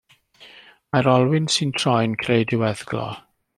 [0.95, 3.07] Mae'r olwyn sy'n troi'n creu diweddglo.